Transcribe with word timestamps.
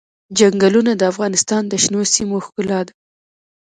چنګلونه 0.37 0.91
د 0.95 1.01
افغانستان 1.11 1.63
د 1.67 1.73
شنو 1.83 2.01
سیمو 2.13 2.37
ښکلا 2.45 2.79
ده. 2.87 2.93